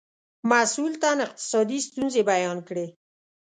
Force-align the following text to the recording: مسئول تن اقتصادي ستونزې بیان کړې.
مسئول 0.49 0.93
تن 1.01 1.17
اقتصادي 1.27 1.77
ستونزې 1.87 2.21
بیان 2.31 2.57
کړې. 2.67 2.85